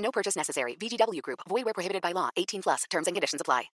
No 0.00 0.10
purchase 0.10 0.36
necessary. 0.38 0.76
VGW 0.80 1.20
Group. 1.22 1.40
Void 1.48 1.64
where 1.64 1.74
prohibited 1.74 2.02
by 2.02 2.12
law. 2.12 2.30
18 2.36 2.62
plus. 2.62 2.84
Terms 2.90 3.06
and 3.06 3.14
conditions 3.14 3.40
apply. 3.40 3.70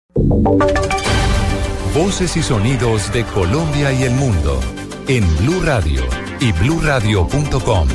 Voces 1.93 2.35
y 2.37 2.41
sonidos 2.43 3.11
de 3.13 3.23
Colombia 3.25 3.91
y 3.93 4.03
el 4.03 4.11
mundo 4.13 4.59
en 5.07 5.23
Blue 5.37 5.61
Radio 5.63 6.01
y 6.39 6.51
BlueRadio.com, 6.53 7.87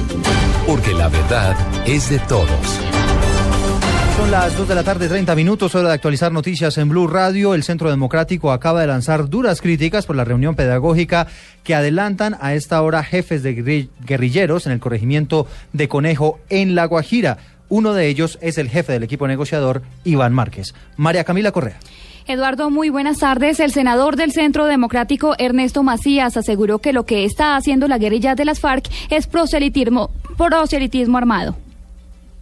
porque 0.67 0.93
la 0.95 1.09
verdad 1.09 1.57
es 1.87 2.09
de 2.11 2.19
todos. 2.21 2.49
Son 4.17 4.31
las 4.31 4.57
2 4.57 4.69
de 4.69 4.75
la 4.75 4.83
tarde, 4.85 5.09
30 5.09 5.35
minutos, 5.35 5.75
hora 5.75 5.89
de 5.89 5.95
actualizar 5.95 6.31
noticias 6.33 6.77
en 6.79 6.89
Blue 6.89 7.07
Radio. 7.07 7.55
El 7.55 7.63
Centro 7.63 7.89
Democrático 7.91 8.53
acaba 8.53 8.81
de 8.81 8.87
lanzar 8.89 9.29
duras 9.29 9.61
críticas 9.61 10.07
por 10.07 10.17
la 10.17 10.25
reunión 10.25 10.55
pedagógica 10.55 11.27
que 11.65 11.75
adelantan 11.75 12.37
a 12.41 12.55
esta 12.55 12.83
hora 12.83 13.03
jefes 13.05 13.43
de 13.43 13.57
guerri- 13.57 13.89
guerrilleros 14.05 14.67
en 14.67 14.73
el 14.73 14.81
corregimiento 14.81 15.47
de 15.73 15.89
Conejo 15.89 16.39
en 16.51 16.75
La 16.75 16.85
Guajira. 16.87 17.39
Uno 17.69 17.95
de 17.95 18.09
ellos 18.09 18.39
es 18.41 18.59
el 18.59 18.69
jefe 18.69 18.93
del 18.93 19.03
equipo 19.03 19.27
negociador, 19.27 19.83
Iván 20.05 20.33
Márquez. 20.33 20.75
María 20.97 21.25
Camila 21.25 21.53
Correa. 21.53 21.79
Eduardo, 22.27 22.71
muy 22.71 22.91
buenas 22.91 23.19
tardes. 23.19 23.59
El 23.59 23.73
senador 23.73 24.17
del 24.17 24.33
Centro 24.33 24.67
Democrático, 24.67 25.35
Ernesto 25.39 25.83
Macías, 25.83 26.37
aseguró 26.37 26.79
que 26.79 26.93
lo 26.93 27.07
que 27.07 27.25
está 27.25 27.57
haciendo 27.57 27.89
la 27.89 27.97
guerrilla 27.97 28.35
de 28.35 28.45
las 28.45 28.61
FARC 28.61 28.87
es 29.09 29.27
proselitismo, 29.27 30.11
proselitismo 30.37 31.17
armado. 31.17 31.57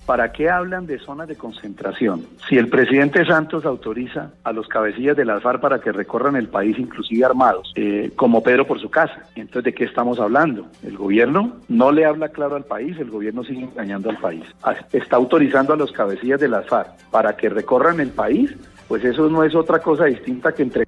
¿Para 0.07 0.31
qué 0.31 0.49
hablan 0.49 0.87
de 0.87 1.01
zonas 1.01 1.27
de 1.27 1.35
concentración? 1.35 2.25
Si 2.49 2.57
el 2.57 2.69
presidente 2.69 3.25
Santos 3.27 3.67
autoriza 3.67 4.31
a 4.45 4.53
los 4.53 4.69
cabecillas 4.69 5.17
de 5.17 5.25
las 5.25 5.43
FARC 5.43 5.61
para 5.61 5.81
que 5.81 5.91
recorran 5.91 6.37
el 6.37 6.47
país, 6.47 6.79
inclusive 6.79 7.25
armados, 7.25 7.73
eh, 7.75 8.13
como 8.15 8.41
Pedro 8.41 8.65
por 8.69 8.81
su 8.81 8.89
casa, 8.89 9.25
entonces 9.35 9.65
¿de 9.65 9.75
qué 9.75 9.83
estamos 9.83 10.21
hablando? 10.21 10.69
El 10.85 10.97
gobierno 10.97 11.57
no 11.69 11.91
le 11.91 12.05
habla 12.05 12.29
claro 12.29 12.55
al 12.55 12.65
país, 12.65 12.97
el 13.01 13.11
gobierno 13.11 13.43
sigue 13.43 13.65
engañando 13.65 14.11
al 14.11 14.19
país. 14.19 14.45
Está 14.93 15.17
autorizando 15.17 15.73
a 15.73 15.77
los 15.77 15.91
cabecillas 15.91 16.39
de 16.39 16.49
las 16.49 16.67
FARC 16.67 16.89
para 17.11 17.37
que 17.37 17.49
recorran 17.49 17.99
el 17.99 18.11
país, 18.11 18.55
pues 18.87 19.05
eso 19.05 19.29
no 19.29 19.43
es 19.43 19.57
otra 19.57 19.81
cosa 19.81 20.05
distinta 20.05 20.53
que 20.53 20.63
entre 20.63 20.86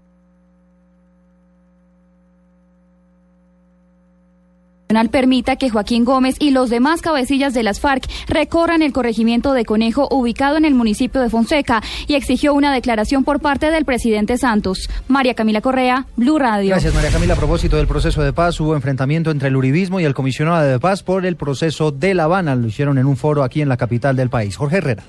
permita 5.11 5.57
que 5.57 5.71
Joaquín 5.71 6.05
Gómez 6.05 6.37
y 6.39 6.51
los 6.51 6.71
demás 6.71 7.03
cabecillas 7.03 7.55
de 7.55 7.63
las 7.63 7.81
FARC 7.81 8.09
recorran 8.27 8.83
el 8.83 8.93
corregimiento 8.93 9.53
de 9.53 9.65
Conejo 9.65 10.09
ubicado 10.11 10.57
en 10.57 10.65
el 10.65 10.75
municipio 10.75 11.21
de 11.21 11.31
Fonseca 11.31 11.83
y 12.07 12.15
exigió 12.15 12.55
una 12.55 12.73
declaración 12.73 13.25
por 13.25 13.41
parte 13.41 13.71
del 13.71 13.85
presidente 13.85 14.39
Santos. 14.39 14.89
María 15.07 15.35
Camila 15.35 15.61
Correa, 15.61 16.07
Blue 16.17 16.39
Radio. 16.39 16.71
Gracias, 16.71 16.95
María 16.95 17.11
Camila. 17.11 17.35
A 17.35 17.37
propósito 17.37 17.77
del 17.77 17.87
proceso 17.87 18.23
de 18.23 18.33
paz, 18.33 18.59
hubo 18.61 18.75
enfrentamiento 18.75 19.31
entre 19.31 19.49
el 19.49 19.57
uribismo 19.57 20.01
y 20.01 20.05
el 20.05 20.15
comisionado 20.15 20.67
de 20.67 20.79
paz 20.79 21.03
por 21.03 21.27
el 21.27 21.37
proceso 21.37 21.91
de 21.93 22.15
La 22.15 22.25
Habana. 22.25 22.55
Lo 22.55 22.67
hicieron 22.67 22.99
en 22.99 23.07
un 23.07 23.17
foro 23.17 23.43
aquí 23.43 23.61
en 23.61 23.69
la 23.69 23.77
capital 23.77 24.17
del 24.17 24.31
país. 24.31 24.57
Jorge 24.57 24.79
Herrera. 24.79 25.05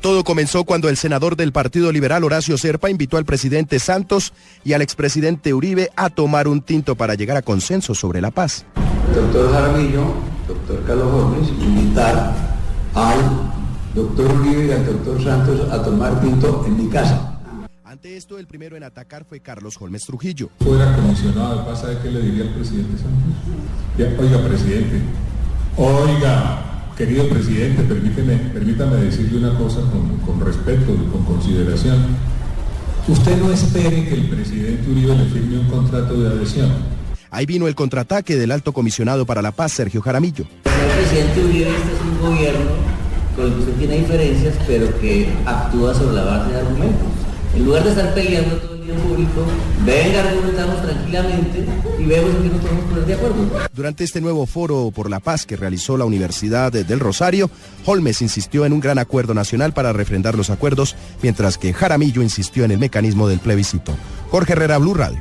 Todo 0.00 0.24
comenzó 0.24 0.64
cuando 0.64 0.88
el 0.88 0.96
senador 0.96 1.36
del 1.36 1.52
Partido 1.52 1.92
Liberal, 1.92 2.24
Horacio 2.24 2.56
Serpa, 2.56 2.88
invitó 2.88 3.18
al 3.18 3.26
presidente 3.26 3.78
Santos 3.78 4.32
y 4.64 4.72
al 4.72 4.80
expresidente 4.80 5.52
Uribe 5.52 5.90
a 5.94 6.08
tomar 6.08 6.48
un 6.48 6.62
tinto 6.62 6.96
para 6.96 7.14
llegar 7.14 7.36
a 7.36 7.42
consenso 7.42 7.94
sobre 7.94 8.22
la 8.22 8.30
paz. 8.30 8.64
doctor 9.14 9.52
Jaramillo, 9.52 10.14
doctor 10.48 10.82
Carlos 10.86 11.12
Gómez, 11.12 11.48
invitar 11.50 12.34
al 12.94 13.18
doctor 13.94 14.32
Uribe 14.40 14.68
y 14.68 14.70
al 14.70 14.86
doctor 14.86 15.22
Santos 15.22 15.70
a 15.70 15.82
tomar 15.82 16.18
tinto 16.22 16.64
en 16.66 16.82
mi 16.82 16.88
casa. 16.88 17.38
Ante 17.84 18.16
esto, 18.16 18.38
el 18.38 18.46
primero 18.46 18.78
en 18.78 18.84
atacar 18.84 19.26
fue 19.26 19.40
Carlos 19.40 19.76
Holmes 19.78 20.06
Trujillo. 20.06 20.48
fuera 20.60 20.96
comisionado 20.96 21.58
de 21.58 21.64
paz, 21.66 21.82
¿sabe 21.82 21.98
qué 22.02 22.10
le 22.10 22.22
diría 22.22 22.44
al 22.44 22.54
presidente 22.54 22.96
Santos? 22.96 23.34
Ya, 23.98 24.06
oiga, 24.18 24.48
presidente, 24.48 25.02
oiga, 25.76 26.69
querido 27.00 27.26
presidente, 27.30 27.82
permíteme, 27.84 28.36
permítame 28.52 28.96
decirle 28.96 29.38
una 29.38 29.56
cosa 29.56 29.80
con, 29.80 30.18
con 30.18 30.38
respeto 30.46 30.92
y 30.92 31.10
con 31.10 31.24
consideración. 31.24 31.96
Usted 33.08 33.38
no 33.38 33.50
espere 33.50 34.04
que 34.06 34.14
el 34.16 34.28
presidente 34.28 34.90
Uribe 34.90 35.16
le 35.16 35.24
firme 35.24 35.60
un 35.60 35.66
contrato 35.68 36.20
de 36.20 36.28
adhesión. 36.28 36.70
Ahí 37.30 37.46
vino 37.46 37.66
el 37.68 37.74
contraataque 37.74 38.36
del 38.36 38.52
alto 38.52 38.74
comisionado 38.74 39.24
para 39.24 39.40
la 39.40 39.50
paz, 39.50 39.72
Sergio 39.72 40.02
Jaramillo. 40.02 40.44
Señor 40.64 40.96
presidente 40.98 41.42
Uribe, 41.42 41.70
este 41.70 41.92
es 41.94 42.00
un 42.02 42.20
gobierno 42.20 42.70
con 43.34 43.46
el 43.46 43.52
que 43.54 43.58
usted 43.60 43.72
tiene 43.78 43.98
diferencias, 44.00 44.54
pero 44.66 45.00
que 45.00 45.32
actúa 45.46 45.94
sobre 45.94 46.16
la 46.16 46.24
base 46.24 46.52
de 46.52 46.58
argumentos. 46.58 47.08
En 47.56 47.64
lugar 47.64 47.82
de 47.82 47.90
estar 47.90 48.12
peleando 48.12 48.69
público, 48.94 49.44
venga, 49.84 50.28
argumentamos 50.28 50.82
tranquilamente 50.82 51.64
y 51.98 52.04
vemos 52.04 52.30
en 52.34 52.42
qué 52.42 52.48
nos 52.48 52.60
podemos 52.60 52.84
poner 52.84 53.06
de 53.06 53.14
acuerdo. 53.14 53.36
Durante 53.74 54.04
este 54.04 54.20
nuevo 54.20 54.46
foro 54.46 54.90
por 54.94 55.10
la 55.10 55.20
paz 55.20 55.46
que 55.46 55.56
realizó 55.56 55.96
la 55.96 56.04
Universidad 56.04 56.72
del 56.72 57.00
Rosario, 57.00 57.50
Holmes 57.86 58.22
insistió 58.22 58.66
en 58.66 58.72
un 58.72 58.80
gran 58.80 58.98
acuerdo 58.98 59.34
nacional 59.34 59.72
para 59.72 59.92
refrendar 59.92 60.36
los 60.36 60.50
acuerdos, 60.50 60.96
mientras 61.22 61.58
que 61.58 61.72
Jaramillo 61.72 62.22
insistió 62.22 62.64
en 62.64 62.72
el 62.72 62.78
mecanismo 62.78 63.28
del 63.28 63.40
plebiscito. 63.40 63.94
Jorge 64.30 64.52
Herrera, 64.52 64.78
Blue 64.78 64.94
Radio. 64.94 65.20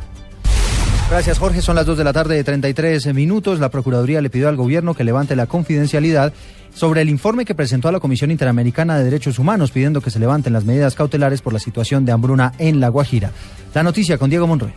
Gracias, 1.09 1.39
Jorge. 1.39 1.63
Son 1.63 1.75
las 1.75 1.87
2 1.87 1.97
de 1.97 2.03
la 2.03 2.13
tarde 2.13 2.35
de 2.35 2.43
33 2.43 3.15
minutos. 3.15 3.59
La 3.59 3.69
Procuraduría 3.69 4.21
le 4.21 4.29
pidió 4.29 4.47
al 4.47 4.55
gobierno 4.55 4.93
que 4.93 5.03
levante 5.03 5.35
la 5.35 5.47
confidencialidad 5.47 6.33
sobre 6.71 7.01
el 7.01 7.09
informe 7.09 7.45
que 7.45 7.55
presentó 7.55 7.87
a 7.87 7.91
la 7.91 7.99
Comisión 7.99 8.29
Interamericana 8.29 8.95
de 8.95 9.05
Derechos 9.05 9.39
Humanos 9.39 9.71
pidiendo 9.71 10.01
que 10.01 10.11
se 10.11 10.19
levanten 10.19 10.53
las 10.53 10.65
medidas 10.65 10.93
cautelares 10.93 11.41
por 11.41 11.51
la 11.51 11.57
situación 11.57 12.05
de 12.05 12.11
hambruna 12.11 12.53
en 12.59 12.79
La 12.79 12.89
Guajira. 12.89 13.31
La 13.73 13.81
noticia 13.81 14.19
con 14.19 14.29
Diego 14.29 14.45
Monroy. 14.45 14.71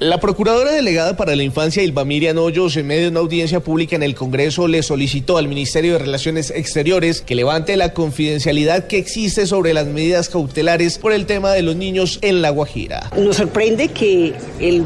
La 0.00 0.20
procuradora 0.20 0.70
delegada 0.70 1.16
para 1.16 1.34
la 1.34 1.42
infancia, 1.42 1.82
Ilva 1.82 2.04
Miriam 2.04 2.38
Hoyos, 2.38 2.76
en 2.76 2.86
medio 2.86 3.02
de 3.02 3.08
una 3.08 3.18
audiencia 3.18 3.58
pública 3.58 3.96
en 3.96 4.04
el 4.04 4.14
Congreso, 4.14 4.68
le 4.68 4.84
solicitó 4.84 5.38
al 5.38 5.48
Ministerio 5.48 5.94
de 5.94 5.98
Relaciones 5.98 6.52
Exteriores 6.52 7.20
que 7.20 7.34
levante 7.34 7.76
la 7.76 7.92
confidencialidad 7.94 8.86
que 8.86 8.96
existe 8.96 9.44
sobre 9.48 9.74
las 9.74 9.88
medidas 9.88 10.28
cautelares 10.28 10.98
por 10.98 11.12
el 11.12 11.26
tema 11.26 11.50
de 11.50 11.62
los 11.62 11.74
niños 11.74 12.20
en 12.22 12.42
La 12.42 12.50
Guajira. 12.50 13.10
Nos 13.16 13.38
sorprende 13.38 13.88
que 13.88 14.34
el 14.60 14.84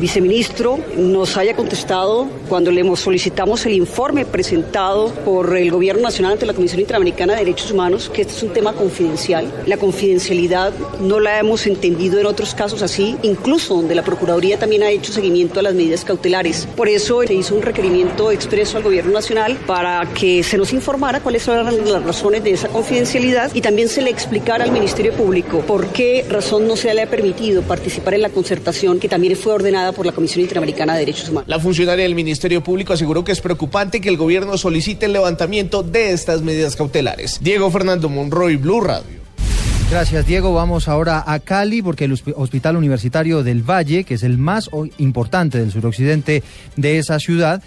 viceministro 0.00 0.80
nos 0.98 1.38
haya 1.38 1.56
contestado 1.56 2.28
cuando 2.46 2.70
le 2.70 2.84
solicitamos 2.94 3.64
el 3.64 3.72
informe 3.72 4.26
presentado 4.26 5.14
por 5.24 5.56
el 5.56 5.70
Gobierno 5.70 6.02
Nacional 6.02 6.32
ante 6.32 6.44
la 6.44 6.52
Comisión 6.52 6.80
Interamericana 6.82 7.32
de 7.32 7.38
Derechos 7.38 7.70
Humanos, 7.70 8.10
que 8.12 8.20
este 8.20 8.34
es 8.34 8.42
un 8.42 8.52
tema 8.52 8.74
confidencial. 8.74 9.50
La 9.64 9.78
confidencialidad 9.78 10.74
no 11.00 11.20
la 11.20 11.38
hemos 11.38 11.66
entendido 11.66 12.20
en 12.20 12.26
otros 12.26 12.54
casos 12.54 12.82
así, 12.82 13.16
incluso 13.22 13.76
donde 13.76 13.94
la 13.94 14.02
Procuraduría 14.02 14.25
también 14.58 14.82
ha 14.82 14.90
hecho 14.90 15.12
seguimiento 15.12 15.60
a 15.60 15.62
las 15.62 15.74
medidas 15.74 16.04
cautelares. 16.04 16.66
Por 16.76 16.88
eso 16.88 17.22
se 17.26 17.34
hizo 17.34 17.54
un 17.54 17.62
requerimiento 17.62 18.30
expreso 18.32 18.76
al 18.76 18.82
Gobierno 18.82 19.12
Nacional 19.12 19.56
para 19.66 20.06
que 20.14 20.42
se 20.42 20.58
nos 20.58 20.72
informara 20.72 21.20
cuáles 21.20 21.46
eran 21.46 21.66
las 21.66 22.02
razones 22.02 22.42
de 22.42 22.50
esa 22.50 22.68
confidencialidad 22.68 23.54
y 23.54 23.60
también 23.60 23.88
se 23.88 24.02
le 24.02 24.10
explicara 24.10 24.64
al 24.64 24.72
Ministerio 24.72 25.12
Público 25.12 25.60
por 25.60 25.86
qué 25.88 26.24
razón 26.28 26.66
no 26.66 26.76
se 26.76 26.92
le 26.92 27.02
ha 27.02 27.10
permitido 27.10 27.62
participar 27.62 28.14
en 28.14 28.22
la 28.22 28.30
concertación 28.30 28.98
que 28.98 29.08
también 29.08 29.36
fue 29.36 29.52
ordenada 29.52 29.92
por 29.92 30.04
la 30.04 30.12
Comisión 30.12 30.42
Interamericana 30.42 30.94
de 30.94 31.00
Derechos 31.00 31.28
Humanos. 31.28 31.48
La 31.48 31.60
funcionaria 31.60 32.02
del 32.02 32.14
Ministerio 32.14 32.62
Público 32.62 32.92
aseguró 32.92 33.24
que 33.24 33.32
es 33.32 33.40
preocupante 33.40 34.00
que 34.00 34.08
el 34.08 34.16
gobierno 34.16 34.58
solicite 34.58 35.06
el 35.06 35.12
levantamiento 35.12 35.82
de 35.82 36.12
estas 36.12 36.42
medidas 36.42 36.76
cautelares. 36.76 37.38
Diego 37.40 37.70
Fernando 37.70 38.08
Monroy, 38.08 38.56
Blue 38.56 38.80
Radio. 38.80 39.15
Gracias, 39.90 40.26
Diego. 40.26 40.52
Vamos 40.52 40.88
ahora 40.88 41.22
a 41.26 41.38
Cali 41.38 41.80
porque 41.80 42.04
el 42.04 42.12
hosp- 42.12 42.34
Hospital 42.36 42.76
Universitario 42.76 43.42
del 43.44 43.62
Valle, 43.62 44.04
que 44.04 44.14
es 44.14 44.24
el 44.24 44.36
más 44.36 44.68
importante 44.98 45.58
del 45.58 45.70
suroccidente 45.70 46.42
de 46.76 46.98
esa 46.98 47.18
ciudad, 47.20 47.62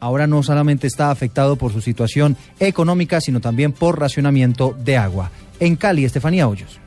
ahora 0.00 0.26
no 0.26 0.42
solamente 0.42 0.86
está 0.88 1.10
afectado 1.12 1.56
por 1.56 1.72
su 1.72 1.80
situación 1.80 2.36
económica, 2.58 3.20
sino 3.20 3.40
también 3.40 3.72
por 3.72 4.00
racionamiento 4.00 4.76
de 4.84 4.96
agua. 4.96 5.30
En 5.60 5.76
Cali, 5.76 6.04
Estefanía 6.04 6.48
Hoyos. 6.48 6.80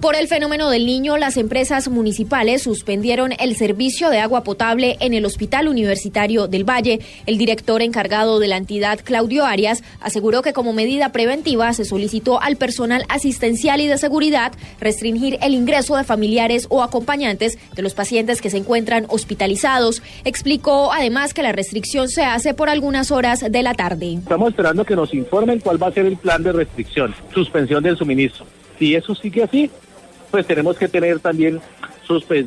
Por 0.00 0.16
el 0.16 0.28
fenómeno 0.28 0.68
del 0.68 0.84
niño, 0.84 1.16
las 1.16 1.38
empresas 1.38 1.88
municipales 1.88 2.62
suspendieron 2.62 3.32
el 3.38 3.56
servicio 3.56 4.10
de 4.10 4.18
agua 4.18 4.44
potable 4.44 4.98
en 5.00 5.14
el 5.14 5.24
Hospital 5.24 5.66
Universitario 5.66 6.46
del 6.46 6.68
Valle. 6.68 7.00
El 7.24 7.38
director 7.38 7.80
encargado 7.80 8.38
de 8.38 8.48
la 8.48 8.58
entidad, 8.58 9.00
Claudio 9.02 9.46
Arias, 9.46 9.82
aseguró 10.00 10.42
que 10.42 10.52
como 10.52 10.74
medida 10.74 11.10
preventiva 11.10 11.72
se 11.72 11.86
solicitó 11.86 12.42
al 12.42 12.56
personal 12.56 13.04
asistencial 13.08 13.80
y 13.80 13.86
de 13.86 13.96
seguridad 13.96 14.52
restringir 14.78 15.38
el 15.40 15.54
ingreso 15.54 15.96
de 15.96 16.04
familiares 16.04 16.66
o 16.68 16.82
acompañantes 16.82 17.58
de 17.74 17.82
los 17.82 17.94
pacientes 17.94 18.42
que 18.42 18.50
se 18.50 18.58
encuentran 18.58 19.06
hospitalizados. 19.08 20.02
Explicó 20.24 20.92
además 20.92 21.32
que 21.32 21.42
la 21.42 21.52
restricción 21.52 22.10
se 22.10 22.24
hace 22.24 22.52
por 22.52 22.68
algunas 22.68 23.10
horas 23.10 23.40
de 23.40 23.62
la 23.62 23.72
tarde. 23.72 24.14
Estamos 24.14 24.50
esperando 24.50 24.84
que 24.84 24.96
nos 24.96 25.14
informen 25.14 25.60
cuál 25.60 25.82
va 25.82 25.86
a 25.86 25.92
ser 25.92 26.04
el 26.04 26.18
plan 26.18 26.42
de 26.42 26.52
restricción, 26.52 27.14
suspensión 27.32 27.82
del 27.82 27.96
suministro. 27.96 28.44
Si 28.78 28.94
eso 28.94 29.14
sigue 29.14 29.42
así, 29.42 29.70
pues 30.30 30.46
tenemos 30.46 30.76
que 30.76 30.88
tener 30.88 31.20
también 31.20 31.60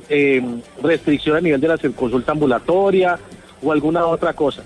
eh, 0.09 0.41
restricción 0.81 1.37
a 1.37 1.41
nivel 1.41 1.61
de 1.61 1.67
la 1.67 1.77
consulta 1.95 2.31
ambulatoria 2.31 3.17
o 3.61 3.71
alguna 3.71 4.05
otra 4.05 4.33
cosa. 4.33 4.63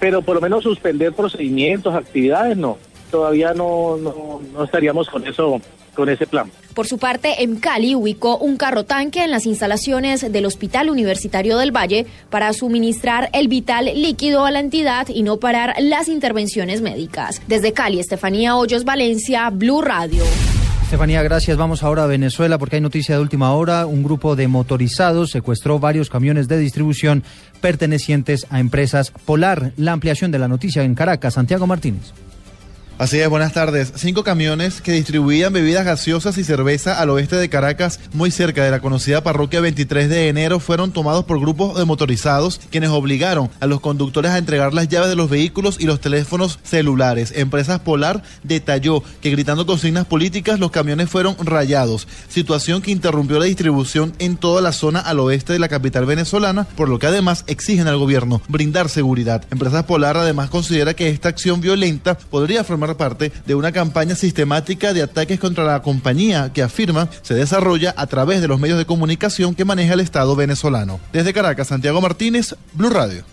Pero 0.00 0.22
por 0.22 0.34
lo 0.34 0.40
menos 0.40 0.64
suspender 0.64 1.12
procedimientos, 1.12 1.94
actividades, 1.94 2.56
no. 2.56 2.78
Todavía 3.10 3.54
no, 3.54 3.96
no, 3.96 4.40
no 4.52 4.64
estaríamos 4.64 5.08
con 5.08 5.26
eso 5.26 5.60
con 5.94 6.08
ese 6.08 6.26
plan. 6.26 6.50
Por 6.74 6.86
su 6.86 6.98
parte, 6.98 7.42
en 7.42 7.56
Cali 7.56 7.94
ubicó 7.94 8.36
un 8.36 8.56
carro 8.56 8.84
tanque 8.84 9.22
en 9.22 9.30
las 9.30 9.46
instalaciones 9.46 10.32
del 10.32 10.44
Hospital 10.44 10.90
Universitario 10.90 11.56
del 11.56 11.70
Valle 11.70 12.06
para 12.30 12.52
suministrar 12.52 13.30
el 13.32 13.48
vital 13.48 13.84
líquido 13.94 14.44
a 14.44 14.50
la 14.50 14.60
entidad 14.60 15.06
y 15.08 15.22
no 15.22 15.38
parar 15.38 15.74
las 15.78 16.08
intervenciones 16.08 16.82
médicas. 16.82 17.40
Desde 17.46 17.72
Cali, 17.72 18.00
Estefanía 18.00 18.56
Hoyos 18.56 18.84
Valencia, 18.84 19.48
Blue 19.50 19.80
Radio. 19.80 20.24
Estefanía, 20.84 21.22
gracias. 21.22 21.56
Vamos 21.56 21.82
ahora 21.82 22.04
a 22.04 22.06
Venezuela 22.06 22.58
porque 22.58 22.76
hay 22.76 22.82
noticia 22.82 23.16
de 23.16 23.22
última 23.22 23.52
hora. 23.52 23.86
Un 23.86 24.04
grupo 24.04 24.36
de 24.36 24.48
motorizados 24.48 25.30
secuestró 25.30 25.80
varios 25.80 26.10
camiones 26.10 26.46
de 26.46 26.58
distribución 26.58 27.24
pertenecientes 27.62 28.46
a 28.50 28.60
empresas 28.60 29.10
Polar. 29.10 29.72
La 29.76 29.92
ampliación 29.92 30.30
de 30.30 30.38
la 30.38 30.46
noticia 30.46 30.84
en 30.84 30.94
Caracas, 30.94 31.34
Santiago 31.34 31.66
Martínez. 31.66 32.12
Así 32.96 33.18
es, 33.18 33.28
buenas 33.28 33.52
tardes. 33.52 33.92
Cinco 33.96 34.22
camiones 34.22 34.80
que 34.80 34.92
distribuían 34.92 35.52
bebidas 35.52 35.84
gaseosas 35.84 36.38
y 36.38 36.44
cerveza 36.44 37.00
al 37.00 37.10
oeste 37.10 37.34
de 37.34 37.48
Caracas, 37.48 37.98
muy 38.12 38.30
cerca 38.30 38.62
de 38.62 38.70
la 38.70 38.78
conocida 38.78 39.20
parroquia 39.24 39.60
23 39.60 40.08
de 40.08 40.28
enero, 40.28 40.60
fueron 40.60 40.92
tomados 40.92 41.24
por 41.24 41.40
grupos 41.40 41.76
de 41.76 41.84
motorizados 41.86 42.60
quienes 42.70 42.90
obligaron 42.90 43.50
a 43.58 43.66
los 43.66 43.80
conductores 43.80 44.30
a 44.30 44.38
entregar 44.38 44.74
las 44.74 44.86
llaves 44.86 45.08
de 45.08 45.16
los 45.16 45.28
vehículos 45.28 45.78
y 45.80 45.86
los 45.86 46.00
teléfonos 46.00 46.60
celulares. 46.62 47.32
Empresas 47.34 47.80
Polar 47.80 48.22
detalló 48.44 49.02
que 49.20 49.32
gritando 49.32 49.66
consignas 49.66 50.06
políticas 50.06 50.60
los 50.60 50.70
camiones 50.70 51.10
fueron 51.10 51.36
rayados, 51.40 52.06
situación 52.28 52.80
que 52.80 52.92
interrumpió 52.92 53.40
la 53.40 53.46
distribución 53.46 54.12
en 54.20 54.36
toda 54.36 54.62
la 54.62 54.70
zona 54.70 55.00
al 55.00 55.18
oeste 55.18 55.52
de 55.52 55.58
la 55.58 55.68
capital 55.68 56.06
venezolana, 56.06 56.62
por 56.76 56.88
lo 56.88 57.00
que 57.00 57.08
además 57.08 57.42
exigen 57.48 57.88
al 57.88 57.98
gobierno 57.98 58.40
brindar 58.46 58.88
seguridad. 58.88 59.44
Empresas 59.50 59.82
Polar 59.82 60.16
además 60.16 60.48
considera 60.48 60.94
que 60.94 61.08
esta 61.08 61.28
acción 61.28 61.60
violenta 61.60 62.16
podría 62.16 62.62
formar 62.62 62.83
parte 62.92 63.32
de 63.46 63.54
una 63.54 63.72
campaña 63.72 64.14
sistemática 64.14 64.92
de 64.92 65.02
ataques 65.02 65.40
contra 65.40 65.64
la 65.64 65.80
compañía 65.82 66.52
que 66.52 66.62
afirma 66.62 67.08
se 67.22 67.34
desarrolla 67.34 67.94
a 67.96 68.06
través 68.06 68.42
de 68.42 68.48
los 68.48 68.60
medios 68.60 68.78
de 68.78 68.84
comunicación 68.84 69.54
que 69.54 69.64
maneja 69.64 69.94
el 69.94 70.00
Estado 70.00 70.36
venezolano. 70.36 71.00
Desde 71.12 71.32
Caracas, 71.32 71.68
Santiago 71.68 72.00
Martínez, 72.00 72.54
Blue 72.74 72.90
Radio. 72.90 73.24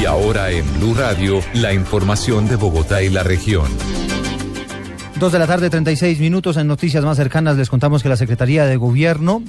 Y 0.00 0.04
ahora 0.04 0.50
en 0.50 0.64
Blue 0.78 0.94
Radio, 0.94 1.40
la 1.54 1.72
información 1.72 2.48
de 2.48 2.56
Bogotá 2.56 3.02
y 3.02 3.08
la 3.08 3.22
región. 3.22 3.66
Dos 5.18 5.32
de 5.32 5.38
la 5.38 5.46
tarde, 5.46 5.70
36 5.70 6.20
minutos. 6.20 6.58
En 6.58 6.66
noticias 6.66 7.02
más 7.02 7.16
cercanas 7.16 7.56
les 7.56 7.70
contamos 7.70 8.02
que 8.02 8.10
la 8.10 8.16
Secretaría 8.16 8.66
de 8.66 8.76
Gobierno 8.76 9.42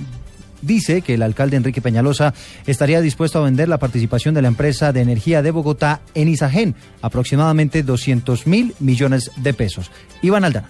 dice 0.61 1.01
que 1.01 1.15
el 1.15 1.21
alcalde 1.21 1.57
Enrique 1.57 1.81
Peñalosa 1.81 2.33
estaría 2.65 3.01
dispuesto 3.01 3.39
a 3.39 3.43
vender 3.43 3.69
la 3.69 3.79
participación 3.79 4.33
de 4.35 4.41
la 4.41 4.47
empresa 4.47 4.93
de 4.93 5.01
energía 5.01 5.41
de 5.41 5.51
Bogotá 5.51 6.01
en 6.13 6.27
Isagen, 6.27 6.75
aproximadamente 7.01 7.83
200 7.83 8.47
mil 8.47 8.73
millones 8.79 9.31
de 9.37 9.53
pesos. 9.53 9.91
Iván 10.21 10.45
Aldana. 10.45 10.69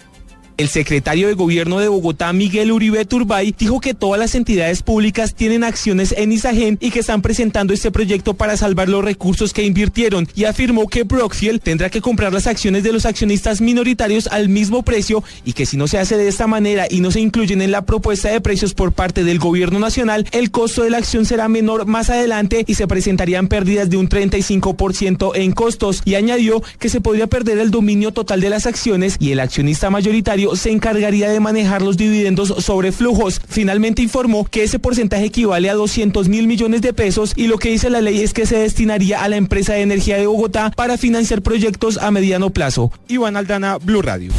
El 0.57 0.69
secretario 0.69 1.27
de 1.27 1.35
Gobierno 1.35 1.79
de 1.79 1.87
Bogotá, 1.87 2.33
Miguel 2.33 2.71
Uribe 2.71 3.05
Turbay, 3.05 3.53
dijo 3.55 3.79
que 3.79 3.93
todas 3.93 4.19
las 4.19 4.33
entidades 4.33 4.81
públicas 4.81 5.35
tienen 5.35 5.63
acciones 5.63 6.15
en 6.17 6.31
Isagen 6.31 6.79
y 6.81 6.89
que 6.89 7.01
están 7.01 7.21
presentando 7.21 7.75
este 7.75 7.91
proyecto 7.91 8.33
para 8.33 8.57
salvar 8.57 8.89
los 8.89 9.05
recursos 9.05 9.53
que 9.53 9.61
invirtieron 9.61 10.27
y 10.33 10.45
afirmó 10.45 10.87
que 10.87 11.03
Brockfield 11.03 11.61
tendrá 11.61 11.91
que 11.91 12.01
comprar 12.01 12.33
las 12.33 12.47
acciones 12.47 12.81
de 12.81 12.91
los 12.91 13.05
accionistas 13.05 13.61
minoritarios 13.61 14.25
al 14.25 14.49
mismo 14.49 14.81
precio 14.81 15.23
y 15.45 15.53
que 15.53 15.67
si 15.67 15.77
no 15.77 15.85
se 15.85 15.99
hace 15.99 16.17
de 16.17 16.27
esta 16.27 16.47
manera 16.47 16.87
y 16.89 17.01
no 17.01 17.11
se 17.11 17.19
incluyen 17.19 17.61
en 17.61 17.71
la 17.71 17.85
propuesta 17.85 18.29
de 18.29 18.41
precios 18.41 18.73
por 18.73 18.93
parte 18.93 19.23
del 19.23 19.37
Gobierno 19.37 19.77
Nacional, 19.77 20.25
el 20.31 20.49
costo 20.49 20.81
de 20.81 20.89
la 20.89 20.97
acción 20.97 21.25
será 21.25 21.49
menor 21.49 21.85
más 21.85 22.09
adelante 22.09 22.65
y 22.65 22.73
se 22.73 22.87
presentarían 22.87 23.47
pérdidas 23.47 23.91
de 23.91 23.97
un 23.97 24.09
35% 24.09 25.33
en 25.35 25.51
costos 25.51 26.01
y 26.03 26.15
añadió 26.15 26.63
que 26.79 26.89
se 26.89 26.99
podría 26.99 27.27
perder 27.27 27.59
el 27.59 27.69
dominio 27.69 28.11
total 28.11 28.41
de 28.41 28.49
las 28.49 28.65
acciones 28.65 29.17
y 29.19 29.33
el 29.33 29.39
accionista 29.39 29.91
mayoritario 29.91 30.46
se 30.55 30.71
encargaría 30.71 31.29
de 31.29 31.39
manejar 31.39 31.81
los 31.81 31.97
dividendos 31.97 32.53
sobre 32.59 32.91
flujos. 32.91 33.41
Finalmente 33.47 34.01
informó 34.01 34.45
que 34.45 34.63
ese 34.63 34.79
porcentaje 34.79 35.25
equivale 35.25 35.69
a 35.69 35.73
200 35.73 36.29
mil 36.29 36.47
millones 36.47 36.81
de 36.81 36.93
pesos 36.93 37.33
y 37.35 37.47
lo 37.47 37.57
que 37.57 37.69
dice 37.69 37.89
la 37.89 38.01
ley 38.01 38.21
es 38.21 38.33
que 38.33 38.45
se 38.45 38.57
destinaría 38.57 39.23
a 39.23 39.29
la 39.29 39.37
empresa 39.37 39.73
de 39.73 39.81
energía 39.81 40.17
de 40.17 40.27
Bogotá 40.27 40.71
para 40.75 40.97
financiar 40.97 41.41
proyectos 41.41 41.97
a 41.97 42.11
mediano 42.11 42.49
plazo. 42.49 42.91
Iván 43.07 43.37
Aldana, 43.37 43.77
Blue 43.77 44.01
Radio. 44.01 44.31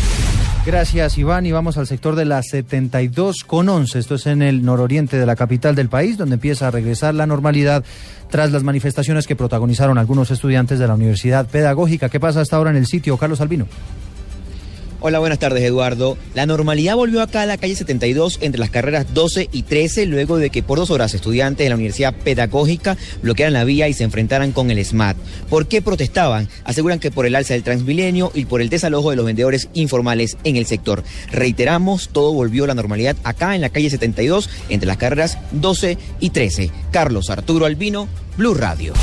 Gracias, 0.66 1.16
Iván. 1.16 1.46
Y 1.46 1.52
vamos 1.52 1.78
al 1.78 1.86
sector 1.86 2.14
de 2.14 2.26
la 2.26 2.42
72 2.42 3.44
con 3.46 3.68
11. 3.68 3.98
Esto 3.98 4.16
es 4.16 4.26
en 4.26 4.42
el 4.42 4.64
nororiente 4.64 5.16
de 5.18 5.24
la 5.24 5.34
capital 5.34 5.74
del 5.74 5.88
país, 5.88 6.18
donde 6.18 6.34
empieza 6.34 6.68
a 6.68 6.70
regresar 6.70 7.14
la 7.14 7.26
normalidad 7.26 7.84
tras 8.30 8.52
las 8.52 8.64
manifestaciones 8.64 9.26
que 9.26 9.34
protagonizaron 9.34 9.96
algunos 9.96 10.30
estudiantes 10.30 10.78
de 10.78 10.86
la 10.86 10.94
Universidad 10.94 11.46
Pedagógica. 11.46 12.10
¿Qué 12.10 12.20
pasa 12.20 12.42
hasta 12.42 12.56
ahora 12.56 12.70
en 12.70 12.76
el 12.76 12.86
sitio, 12.86 13.16
Carlos 13.16 13.40
Albino? 13.40 13.66
Hola, 15.00 15.20
buenas 15.20 15.38
tardes 15.38 15.62
Eduardo. 15.62 16.18
La 16.34 16.44
normalidad 16.44 16.96
volvió 16.96 17.22
acá 17.22 17.42
a 17.42 17.46
la 17.46 17.56
calle 17.56 17.76
72 17.76 18.38
entre 18.42 18.58
las 18.58 18.70
carreras 18.70 19.06
12 19.14 19.48
y 19.52 19.62
13 19.62 20.06
luego 20.06 20.38
de 20.38 20.50
que 20.50 20.64
por 20.64 20.76
dos 20.76 20.90
horas 20.90 21.14
estudiantes 21.14 21.64
de 21.64 21.68
la 21.68 21.76
Universidad 21.76 22.16
Pedagógica 22.16 22.96
bloquearan 23.22 23.52
la 23.52 23.62
vía 23.62 23.86
y 23.86 23.92
se 23.92 24.02
enfrentaran 24.02 24.50
con 24.50 24.72
el 24.72 24.84
SMAT. 24.84 25.16
¿Por 25.48 25.68
qué 25.68 25.82
protestaban? 25.82 26.48
Aseguran 26.64 26.98
que 26.98 27.12
por 27.12 27.26
el 27.26 27.36
alza 27.36 27.54
del 27.54 27.62
Transmilenio 27.62 28.32
y 28.34 28.46
por 28.46 28.60
el 28.60 28.70
desalojo 28.70 29.10
de 29.10 29.16
los 29.16 29.24
vendedores 29.24 29.68
informales 29.72 30.36
en 30.42 30.56
el 30.56 30.66
sector. 30.66 31.04
Reiteramos, 31.30 32.08
todo 32.08 32.32
volvió 32.32 32.64
a 32.64 32.66
la 32.66 32.74
normalidad 32.74 33.16
acá 33.22 33.54
en 33.54 33.60
la 33.60 33.70
calle 33.70 33.90
72 33.90 34.50
entre 34.68 34.88
las 34.88 34.96
carreras 34.96 35.38
12 35.52 35.96
y 36.18 36.30
13. 36.30 36.72
Carlos 36.90 37.30
Arturo 37.30 37.66
Albino, 37.66 38.08
Blue 38.36 38.54
Radio. 38.54 38.94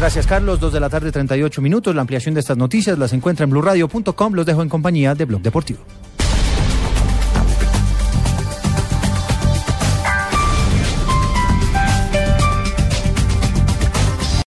Gracias, 0.00 0.26
Carlos. 0.26 0.58
Dos 0.58 0.72
de 0.72 0.80
la 0.80 0.88
tarde, 0.88 1.12
38 1.12 1.60
minutos. 1.60 1.94
La 1.94 2.00
ampliación 2.00 2.32
de 2.32 2.40
estas 2.40 2.56
noticias 2.56 2.96
las 2.96 3.12
encuentra 3.12 3.44
en 3.44 3.50
blurradio.com. 3.50 4.32
Los 4.32 4.46
dejo 4.46 4.62
en 4.62 4.70
compañía 4.70 5.14
de 5.14 5.26
Blog 5.26 5.42
Deportivo. 5.42 5.80